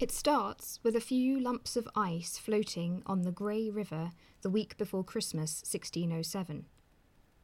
It 0.00 0.10
starts 0.10 0.80
with 0.82 0.96
a 0.96 1.00
few 1.00 1.38
lumps 1.38 1.76
of 1.76 1.86
ice 1.94 2.38
floating 2.38 3.02
on 3.04 3.20
the 3.20 3.30
Grey 3.30 3.68
River 3.68 4.12
the 4.40 4.48
week 4.48 4.78
before 4.78 5.04
Christmas 5.04 5.62
1607. 5.70 6.64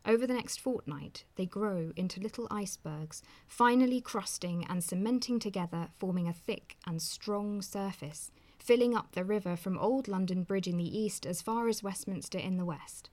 Over 0.07 0.27
the 0.27 0.33
next 0.33 0.63
fortnight, 0.63 1.27
they 1.35 1.45
grow 1.45 1.93
into 1.97 2.19
little 2.19 2.49
icebergs, 2.51 3.23
finally 3.47 4.01
crusting 4.01 4.65
and 4.71 4.83
cementing 4.83 5.39
together, 5.39 5.89
forming 5.99 6.29
a 6.29 6.33
thick 6.33 6.79
and 6.87 7.03
strong 7.03 7.61
surface, 7.61 8.31
filling 8.59 8.97
up 8.97 9.13
the 9.13 9.23
river 9.23 9.55
from 9.55 9.77
Old 9.77 10.09
London 10.09 10.43
Bridge 10.43 10.67
in 10.67 10.79
the 10.79 10.99
east 10.99 11.27
as 11.27 11.43
far 11.43 11.69
as 11.69 11.83
Westminster 11.83 12.39
in 12.39 12.57
the 12.57 12.65
west. 12.65 13.11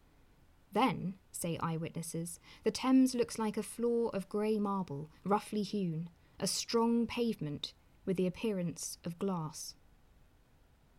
Then, 0.71 1.15
say 1.33 1.57
eyewitnesses, 1.61 2.39
the 2.63 2.71
Thames 2.71 3.13
looks 3.13 3.37
like 3.37 3.57
a 3.57 3.63
floor 3.63 4.09
of 4.13 4.29
grey 4.29 4.57
marble, 4.57 5.09
roughly 5.25 5.63
hewn, 5.63 6.07
a 6.39 6.47
strong 6.47 7.05
pavement 7.05 7.73
with 8.05 8.17
the 8.17 8.27
appearance 8.27 8.97
of 9.05 9.19
glass. 9.19 9.75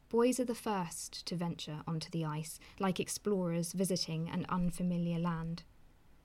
Boys 0.08 0.38
are 0.38 0.44
the 0.44 0.54
first 0.54 1.26
to 1.26 1.34
venture 1.34 1.82
onto 1.86 2.08
the 2.10 2.24
ice, 2.24 2.60
like 2.78 3.00
explorers 3.00 3.72
visiting 3.72 4.28
an 4.28 4.46
unfamiliar 4.48 5.18
land. 5.18 5.64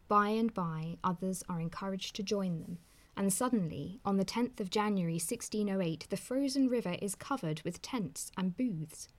By 0.08 0.30
and 0.30 0.54
by, 0.54 0.98
others 1.04 1.44
are 1.50 1.60
encouraged 1.60 2.16
to 2.16 2.24
join 2.24 2.60
them, 2.60 2.78
and 3.18 3.34
suddenly, 3.34 4.00
on 4.06 4.18
the 4.18 4.26
10th 4.26 4.60
of 4.60 4.70
January 4.70 5.14
1608, 5.14 6.08
the 6.10 6.18
frozen 6.18 6.68
river 6.68 6.96
is 7.02 7.16
covered 7.16 7.62
with 7.64 7.82
tents 7.82 8.32
and 8.38 8.56
booths. 8.56 9.10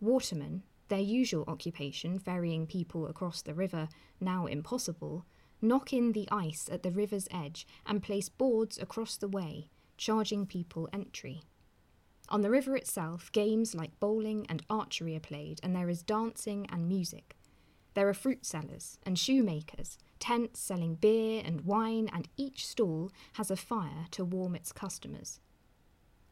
Watermen, 0.00 0.62
their 0.88 1.00
usual 1.00 1.44
occupation, 1.48 2.18
ferrying 2.18 2.66
people 2.66 3.06
across 3.06 3.42
the 3.42 3.54
river, 3.54 3.88
now 4.20 4.46
impossible, 4.46 5.24
knock 5.60 5.92
in 5.92 6.12
the 6.12 6.28
ice 6.30 6.68
at 6.70 6.82
the 6.82 6.90
river's 6.90 7.28
edge 7.30 7.66
and 7.86 8.02
place 8.02 8.28
boards 8.28 8.78
across 8.78 9.16
the 9.16 9.28
way, 9.28 9.68
charging 10.02 10.44
people 10.44 10.88
entry. 10.92 11.42
On 12.28 12.40
the 12.40 12.50
river 12.50 12.74
itself, 12.74 13.30
games 13.30 13.72
like 13.72 14.00
bowling 14.00 14.44
and 14.48 14.60
archery 14.68 15.14
are 15.14 15.20
played, 15.20 15.60
and 15.62 15.76
there 15.76 15.88
is 15.88 16.02
dancing 16.02 16.66
and 16.72 16.88
music. 16.88 17.36
There 17.94 18.08
are 18.08 18.14
fruit 18.14 18.44
sellers 18.44 18.98
and 19.06 19.16
shoemakers, 19.16 19.98
tents 20.18 20.58
selling 20.58 20.96
beer 20.96 21.40
and 21.44 21.60
wine, 21.60 22.10
and 22.12 22.28
each 22.36 22.66
stall 22.66 23.12
has 23.34 23.48
a 23.48 23.56
fire 23.56 24.06
to 24.10 24.24
warm 24.24 24.56
its 24.56 24.72
customers. 24.72 25.38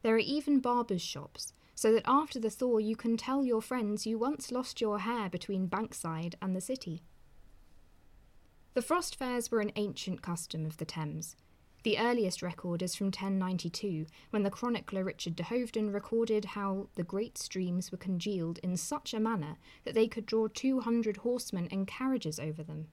There 0.01 0.15
are 0.15 0.19
even 0.19 0.59
barbers' 0.59 1.01
shops, 1.01 1.53
so 1.73 1.93
that 1.93 2.03
after 2.05 2.41
the 2.41 2.49
thaw 2.49 2.77
you 2.77 2.97
can 2.97 3.15
tell 3.15 3.45
your 3.45 3.61
friends 3.61 4.05
you 4.05 4.17
once 4.17 4.51
lost 4.51 4.81
your 4.81 4.99
hair 4.99 5.29
between 5.29 5.69
Bankside 5.69 6.35
and 6.41 6.53
the 6.53 6.61
city. 6.61 7.03
The 8.73 8.81
frost 8.81 9.15
fairs 9.15 9.49
were 9.49 9.61
an 9.61 9.71
ancient 9.77 10.21
custom 10.21 10.65
of 10.65 10.75
the 10.75 10.85
Thames. 10.85 11.37
The 11.83 11.97
earliest 11.97 12.43
record 12.43 12.83
is 12.83 12.93
from 12.93 13.07
1092, 13.07 14.05
when 14.29 14.43
the 14.43 14.51
chronicler 14.51 15.03
Richard 15.03 15.35
de 15.35 15.41
Hoveden 15.41 15.91
recorded 15.91 16.45
how 16.45 16.89
the 16.93 17.03
great 17.03 17.39
streams 17.39 17.91
were 17.91 17.97
congealed 17.97 18.59
in 18.59 18.77
such 18.77 19.15
a 19.15 19.19
manner 19.19 19.57
that 19.83 19.95
they 19.95 20.07
could 20.07 20.27
draw 20.27 20.47
200 20.47 21.17
horsemen 21.17 21.67
and 21.71 21.87
carriages 21.87 22.39
over 22.39 22.61
them. 22.61 22.89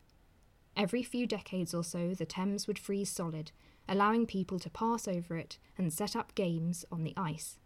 Every 0.74 1.02
few 1.02 1.26
decades 1.26 1.74
or 1.74 1.84
so, 1.84 2.14
the 2.14 2.24
Thames 2.24 2.66
would 2.66 2.78
freeze 2.78 3.10
solid, 3.10 3.52
allowing 3.86 4.24
people 4.24 4.58
to 4.60 4.70
pass 4.70 5.06
over 5.06 5.36
it 5.36 5.58
and 5.76 5.92
set 5.92 6.16
up 6.16 6.34
games 6.34 6.86
on 6.90 7.04
the 7.04 7.14
ice. 7.14 7.58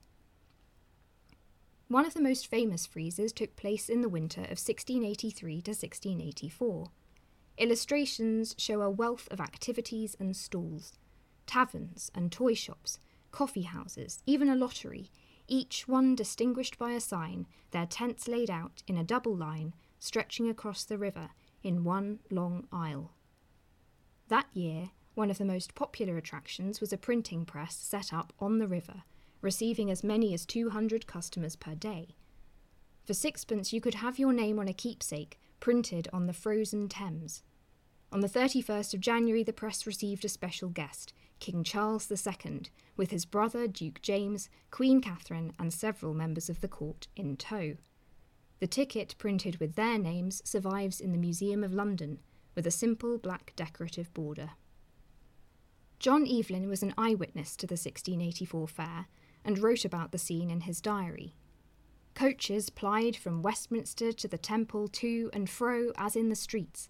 One 1.86 2.05
of 2.05 2.14
the 2.14 2.23
most 2.23 2.48
famous 2.48 2.84
freezes 2.84 3.33
took 3.33 3.55
place 3.55 3.89
in 3.89 4.01
the 4.01 4.09
winter 4.09 4.41
of 4.41 4.59
1683 4.59 5.62
to 5.62 5.70
1684. 5.70 6.86
Illustrations 7.59 8.57
show 8.59 8.81
a 8.81 8.91
wealth 8.91 9.29
of 9.31 9.41
activities 9.41 10.17
and 10.19 10.34
stalls 10.34 10.95
taverns 11.47 12.11
and 12.15 12.31
toy 12.31 12.55
shops, 12.55 12.98
coffee 13.31 13.62
houses, 13.62 14.23
even 14.27 14.48
a 14.48 14.57
lottery, 14.57 15.11
each 15.48 15.89
one 15.89 16.15
distinguished 16.15 16.79
by 16.79 16.93
a 16.93 17.01
sign, 17.01 17.47
their 17.73 17.87
tents 17.87 18.29
laid 18.29 18.51
out 18.51 18.83
in 18.87 18.97
a 18.97 19.05
double 19.05 19.35
line 19.35 19.75
stretching 19.98 20.48
across 20.48 20.85
the 20.85 20.98
river 20.98 21.31
in 21.63 21.85
one 21.85 22.20
long 22.31 22.67
aisle. 22.73 23.13
That 24.29 24.47
year, 24.52 24.91
one 25.14 25.31
of 25.31 25.39
the 25.39 25.45
most 25.45 25.75
popular 25.75 26.17
attractions 26.17 26.81
was 26.81 26.92
a 26.92 26.98
printing 26.98 27.45
press 27.45 27.77
set 27.77 28.13
up 28.13 28.33
on 28.41 28.58
the 28.58 28.67
river, 28.67 29.02
receiving 29.41 29.91
as 29.91 30.02
many 30.02 30.33
as 30.33 30.47
200 30.47 31.07
customers 31.07 31.57
per 31.57 31.75
day. 31.75 32.17
For 33.05 33.14
sixpence, 33.14 33.73
you 33.73 33.81
could 33.81 33.95
have 33.95 34.19
your 34.19 34.33
name 34.33 34.58
on 34.58 34.69
a 34.69 34.73
keepsake 34.73 35.39
printed 35.61 36.08
on 36.13 36.27
the 36.27 36.33
frozen 36.33 36.89
Thames. 36.89 37.42
On 38.11 38.20
the 38.20 38.29
31st 38.29 38.95
of 38.95 39.01
January, 39.01 39.42
the 39.42 39.52
press 39.52 39.86
received 39.86 40.25
a 40.25 40.29
special 40.29 40.69
guest, 40.69 41.13
King 41.42 41.64
Charles 41.64 42.08
II, 42.08 42.63
with 42.97 43.11
his 43.11 43.25
brother 43.25 43.67
Duke 43.67 44.01
James, 44.01 44.48
Queen 44.70 45.01
Catherine, 45.01 45.53
and 45.58 45.73
several 45.73 46.14
members 46.14 46.48
of 46.48 46.61
the 46.61 46.69
court 46.69 47.08
in 47.17 47.36
tow. 47.36 47.75
The 48.61 48.69
ticket, 48.69 49.17
printed 49.19 49.57
with 49.57 49.75
their 49.75 49.98
names, 49.98 50.41
survives 50.45 51.01
in 51.01 51.11
the 51.11 51.19
Museum 51.19 51.64
of 51.64 51.75
London, 51.75 52.20
with 52.55 52.64
a 52.64 52.70
simple 52.70 53.19
black 53.19 53.55
decorative 53.57 54.14
border. 54.14 54.51
John 55.98 56.29
Evelyn 56.29 56.69
was 56.69 56.85
an 56.85 56.95
eyewitness 56.97 57.57
to 57.57 57.67
the 57.67 57.73
1684 57.73 58.69
fair 58.69 59.07
and 59.45 59.58
wrote 59.58 59.85
about 59.85 60.13
the 60.13 60.19
scene 60.19 60.48
in 60.48 60.61
his 60.61 60.81
diary. 60.81 61.35
Coaches 62.14 62.70
plied 62.70 63.17
from 63.17 63.42
Westminster 63.42 64.13
to 64.13 64.29
the 64.29 64.39
Temple 64.39 64.86
to 64.86 65.29
and 65.33 65.51
fro 65.51 65.91
as 65.97 66.14
in 66.14 66.29
the 66.29 66.36
streets, 66.36 66.89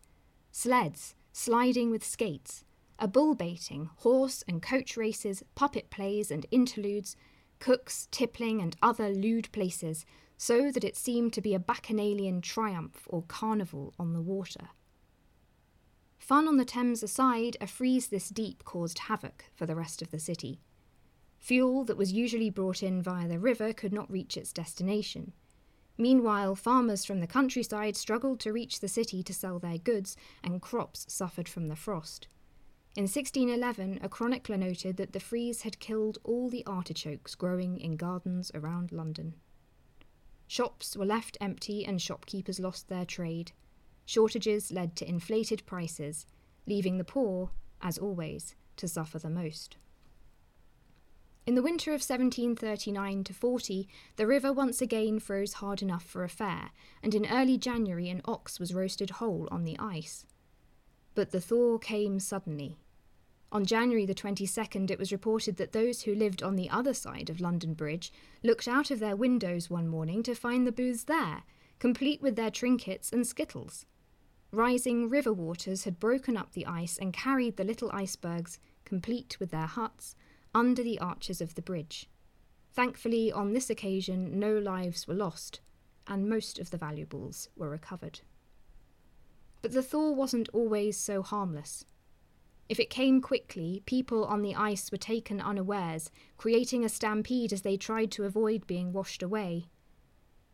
sleds 0.50 1.14
sliding 1.32 1.90
with 1.90 2.04
skates, 2.04 2.64
a 3.02 3.08
bull 3.08 3.34
baiting, 3.34 3.90
horse 3.96 4.44
and 4.46 4.62
coach 4.62 4.96
races, 4.96 5.42
puppet 5.56 5.90
plays 5.90 6.30
and 6.30 6.46
interludes, 6.52 7.16
cooks, 7.58 8.06
tippling, 8.12 8.62
and 8.62 8.76
other 8.80 9.08
lewd 9.08 9.50
places, 9.50 10.06
so 10.36 10.70
that 10.70 10.84
it 10.84 10.96
seemed 10.96 11.32
to 11.32 11.40
be 11.40 11.52
a 11.52 11.58
bacchanalian 11.58 12.40
triumph 12.40 13.02
or 13.08 13.22
carnival 13.22 13.92
on 13.98 14.12
the 14.12 14.20
water. 14.20 14.68
Fun 16.16 16.46
on 16.46 16.58
the 16.58 16.64
Thames 16.64 17.02
aside, 17.02 17.56
a 17.60 17.66
freeze 17.66 18.06
this 18.06 18.28
deep 18.28 18.62
caused 18.62 19.00
havoc 19.00 19.46
for 19.52 19.66
the 19.66 19.74
rest 19.74 20.00
of 20.00 20.12
the 20.12 20.20
city. 20.20 20.60
Fuel 21.40 21.82
that 21.82 21.96
was 21.96 22.12
usually 22.12 22.50
brought 22.50 22.84
in 22.84 23.02
via 23.02 23.26
the 23.26 23.40
river 23.40 23.72
could 23.72 23.92
not 23.92 24.08
reach 24.12 24.36
its 24.36 24.52
destination. 24.52 25.32
Meanwhile, 25.98 26.54
farmers 26.54 27.04
from 27.04 27.18
the 27.18 27.26
countryside 27.26 27.96
struggled 27.96 28.38
to 28.40 28.52
reach 28.52 28.78
the 28.78 28.86
city 28.86 29.24
to 29.24 29.34
sell 29.34 29.58
their 29.58 29.78
goods, 29.78 30.16
and 30.44 30.62
crops 30.62 31.04
suffered 31.08 31.48
from 31.48 31.66
the 31.66 31.74
frost. 31.74 32.28
In 32.94 33.04
1611, 33.04 34.00
a 34.02 34.08
chronicler 34.08 34.58
noted 34.58 34.98
that 34.98 35.14
the 35.14 35.20
freeze 35.20 35.62
had 35.62 35.78
killed 35.78 36.18
all 36.24 36.50
the 36.50 36.64
artichokes 36.66 37.34
growing 37.34 37.80
in 37.80 37.96
gardens 37.96 38.50
around 38.54 38.92
London. 38.92 39.34
Shops 40.46 40.94
were 40.94 41.06
left 41.06 41.38
empty 41.40 41.86
and 41.86 42.02
shopkeepers 42.02 42.60
lost 42.60 42.88
their 42.88 43.06
trade. 43.06 43.52
Shortages 44.04 44.70
led 44.70 44.94
to 44.96 45.08
inflated 45.08 45.64
prices, 45.64 46.26
leaving 46.66 46.98
the 46.98 47.04
poor, 47.04 47.48
as 47.80 47.96
always, 47.96 48.54
to 48.76 48.86
suffer 48.86 49.18
the 49.18 49.30
most. 49.30 49.78
In 51.46 51.54
the 51.54 51.62
winter 51.62 51.92
of 51.92 52.02
1739 52.02 53.24
to 53.24 53.32
40, 53.32 53.88
the 54.16 54.26
river 54.26 54.52
once 54.52 54.82
again 54.82 55.18
froze 55.18 55.54
hard 55.54 55.80
enough 55.80 56.04
for 56.04 56.24
a 56.24 56.28
fair, 56.28 56.72
and 57.02 57.14
in 57.14 57.26
early 57.26 57.56
January 57.56 58.10
an 58.10 58.20
ox 58.26 58.60
was 58.60 58.74
roasted 58.74 59.10
whole 59.10 59.48
on 59.50 59.64
the 59.64 59.78
ice. 59.78 60.26
But 61.14 61.30
the 61.30 61.40
thaw 61.40 61.78
came 61.78 62.18
suddenly. 62.18 62.78
On 63.50 63.66
January 63.66 64.06
the 64.06 64.14
22nd, 64.14 64.90
it 64.90 64.98
was 64.98 65.12
reported 65.12 65.56
that 65.56 65.72
those 65.72 66.02
who 66.02 66.14
lived 66.14 66.42
on 66.42 66.56
the 66.56 66.70
other 66.70 66.94
side 66.94 67.28
of 67.28 67.40
London 67.40 67.74
Bridge 67.74 68.10
looked 68.42 68.66
out 68.66 68.90
of 68.90 68.98
their 68.98 69.14
windows 69.14 69.68
one 69.68 69.88
morning 69.88 70.22
to 70.22 70.34
find 70.34 70.66
the 70.66 70.72
booths 70.72 71.04
there, 71.04 71.42
complete 71.78 72.22
with 72.22 72.34
their 72.34 72.50
trinkets 72.50 73.12
and 73.12 73.26
skittles. 73.26 73.84
Rising 74.52 75.10
river 75.10 75.34
waters 75.34 75.84
had 75.84 76.00
broken 76.00 76.36
up 76.36 76.52
the 76.52 76.66
ice 76.66 76.96
and 76.96 77.12
carried 77.12 77.56
the 77.56 77.64
little 77.64 77.90
icebergs, 77.92 78.58
complete 78.86 79.38
with 79.38 79.50
their 79.50 79.66
huts, 79.66 80.14
under 80.54 80.82
the 80.82 80.98
arches 80.98 81.42
of 81.42 81.54
the 81.54 81.62
bridge. 81.62 82.08
Thankfully, 82.72 83.30
on 83.30 83.52
this 83.52 83.68
occasion, 83.68 84.38
no 84.38 84.56
lives 84.58 85.06
were 85.06 85.14
lost, 85.14 85.60
and 86.06 86.28
most 86.28 86.58
of 86.58 86.70
the 86.70 86.78
valuables 86.78 87.50
were 87.54 87.68
recovered. 87.68 88.20
But 89.62 89.72
the 89.72 89.82
thaw 89.82 90.10
wasn't 90.10 90.48
always 90.52 90.98
so 90.98 91.22
harmless. 91.22 91.84
If 92.68 92.80
it 92.80 92.90
came 92.90 93.20
quickly, 93.20 93.82
people 93.86 94.24
on 94.24 94.42
the 94.42 94.54
ice 94.54 94.90
were 94.90 94.98
taken 94.98 95.40
unawares, 95.40 96.10
creating 96.36 96.84
a 96.84 96.88
stampede 96.88 97.52
as 97.52 97.62
they 97.62 97.76
tried 97.76 98.10
to 98.12 98.24
avoid 98.24 98.66
being 98.66 98.92
washed 98.92 99.22
away. 99.22 99.66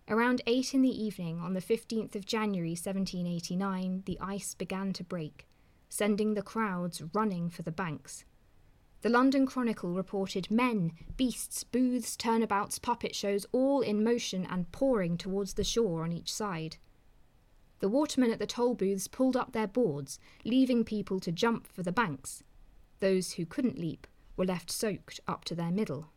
Around 0.09 0.43
eight 0.47 0.75
in 0.75 0.83
the 0.83 1.05
evening 1.05 1.39
on 1.39 1.55
the 1.55 1.61
15th 1.61 2.15
of 2.17 2.27
January 2.27 2.71
1789, 2.71 4.03
the 4.07 4.19
ice 4.21 4.55
began 4.55 4.93
to 4.95 5.05
break, 5.05 5.47
sending 5.89 6.35
the 6.35 6.43
crowds 6.43 7.03
running 7.13 7.51
for 7.51 7.63
the 7.63 7.73
banks. 7.73 8.25
The 9.03 9.11
London 9.11 9.47
Chronicle 9.47 9.93
reported 9.93 10.51
men, 10.51 10.93
beasts, 11.17 11.63
booths, 11.63 12.17
turnabouts, 12.17 12.79
puppet 12.79 13.15
shows, 13.15 13.47
all 13.53 13.81
in 13.81 14.03
motion 14.03 14.45
and 14.51 14.73
pouring 14.73 15.17
towards 15.17 15.55
the 15.55 15.63
shore 15.63 16.03
on 16.03 16.13
each 16.13 16.33
side. 16.33 16.79
The 17.81 17.89
watermen 17.89 18.31
at 18.31 18.39
the 18.39 18.47
toll 18.47 18.75
booths 18.75 19.09
pulled 19.09 19.37
up 19.37 19.53
their 19.53 19.69
boards, 19.69 20.19
leaving 20.45 20.85
people 20.85 21.21
to 21.21 21.33
jump 21.33 21.67
for 21.67 21.83
the 21.83 21.93
banks. 21.93 22.43
Those 23.01 23.33
who 23.33 23.47
couldn't 23.47 23.79
leap 23.79 24.07
were 24.37 24.45
left 24.45 24.71
soaked 24.71 25.21
up 25.29 25.45
to 25.45 25.55
their 25.55 25.71
middle. 25.71 26.11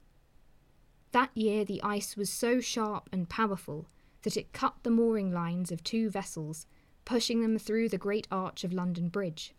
That 1.12 1.36
year 1.36 1.66
the 1.66 1.82
ice 1.84 2.16
was 2.16 2.30
so 2.30 2.62
sharp 2.62 3.10
and 3.12 3.30
powerful 3.30 3.88
that 4.24 4.38
it 4.38 4.54
cut 4.54 4.76
the 4.84 4.90
mooring 4.90 5.32
lines 5.32 5.72
of 5.72 5.84
two 5.84 6.10
vessels, 6.10 6.68
pushing 7.06 7.42
them 7.42 7.58
through 7.58 7.90
the 7.90 7.98
Great 7.98 8.28
Arch 8.32 8.64
of 8.64 8.74
London 8.74 9.10
Bridge. 9.10 9.54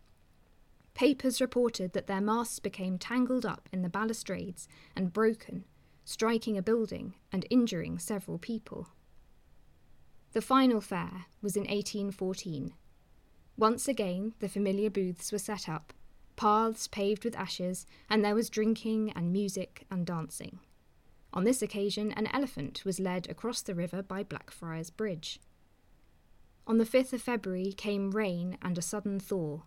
Papers 0.95 1.41
reported 1.41 1.93
that 1.93 2.07
their 2.07 2.21
masts 2.21 2.59
became 2.59 2.99
tangled 2.99 3.47
up 3.47 3.69
in 3.73 3.83
the 3.83 3.89
balustrades 3.89 4.69
and 4.95 5.13
broken, 5.13 5.65
striking 6.05 6.57
a 6.57 6.63
building 6.63 7.15
and 7.33 7.47
injuring 7.51 7.99
several 7.99 8.39
people. 8.39 8.89
The 10.33 10.41
final 10.41 10.81
fair 10.81 11.27
was 11.43 11.57
in 11.57 11.65
1814. 11.65 12.73
Once 13.57 13.87
again, 13.87 14.33
the 14.39 14.49
familiar 14.49 14.89
booths 14.89 15.31
were 15.31 15.39
set 15.39 15.69
up, 15.69 15.93
paths 16.37 16.89
paved 16.89 17.25
with 17.25 17.37
ashes, 17.37 17.87
and 18.09 18.25
there 18.25 18.35
was 18.35 18.49
drinking 18.49 19.13
and 19.15 19.31
music 19.31 19.85
and 19.91 20.07
dancing. 20.07 20.61
On 21.35 21.45
this 21.45 21.61
occasion, 21.61 22.13
an 22.13 22.29
elephant 22.33 22.83
was 22.85 22.99
led 22.99 23.29
across 23.29 23.61
the 23.61 23.75
river 23.75 24.03
by 24.03 24.23
Blackfriars 24.23 24.91
Bridge. 24.91 25.39
On 26.67 26.79
the 26.79 26.85
5th 26.85 27.13
of 27.13 27.23
February 27.23 27.73
came 27.73 28.11
rain 28.11 28.57
and 28.63 28.79
a 28.79 28.83
sudden 28.83 29.21
thaw. 29.21 29.63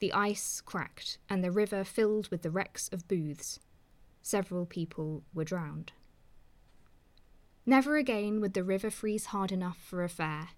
The 0.00 0.12
ice 0.12 0.60
cracked, 0.60 1.18
and 1.30 1.42
the 1.42 1.50
river 1.50 1.82
filled 1.82 2.28
with 2.28 2.42
the 2.42 2.50
wrecks 2.50 2.88
of 2.88 3.08
booths. 3.08 3.58
Several 4.22 4.66
people 4.66 5.22
were 5.32 5.44
drowned. 5.44 5.92
Never 7.66 7.96
again 7.96 8.40
would 8.40 8.52
the 8.52 8.64
river 8.64 8.90
freeze 8.90 9.26
hard 9.26 9.50
enough 9.50 9.78
for 9.78 10.04
a 10.04 10.08
fair. 10.08 10.50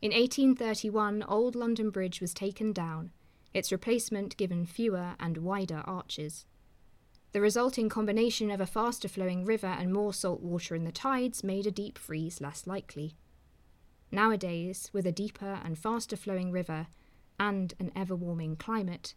In 0.00 0.12
1831, 0.12 1.22
Old 1.24 1.54
London 1.54 1.90
Bridge 1.90 2.20
was 2.20 2.32
taken 2.32 2.72
down, 2.72 3.12
its 3.52 3.70
replacement 3.70 4.36
given 4.38 4.64
fewer 4.64 5.14
and 5.20 5.36
wider 5.38 5.82
arches. 5.84 6.46
The 7.32 7.42
resulting 7.42 7.90
combination 7.90 8.50
of 8.50 8.60
a 8.60 8.66
faster 8.66 9.06
flowing 9.06 9.44
river 9.44 9.66
and 9.66 9.92
more 9.92 10.14
salt 10.14 10.40
water 10.40 10.74
in 10.74 10.84
the 10.84 10.92
tides 10.92 11.44
made 11.44 11.66
a 11.66 11.70
deep 11.70 11.98
freeze 11.98 12.40
less 12.40 12.66
likely. 12.66 13.16
Nowadays, 14.10 14.90
with 14.92 15.06
a 15.06 15.12
deeper 15.12 15.60
and 15.62 15.78
faster 15.78 16.16
flowing 16.16 16.50
river 16.50 16.88
and 17.38 17.74
an 17.78 17.92
ever 17.94 18.16
warming 18.16 18.56
climate, 18.56 19.14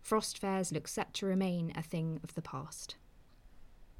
frost 0.00 0.38
fairs 0.38 0.70
look 0.70 0.86
set 0.86 1.14
to 1.14 1.26
remain 1.26 1.72
a 1.74 1.82
thing 1.82 2.20
of 2.22 2.34
the 2.34 2.42
past. 2.42 2.96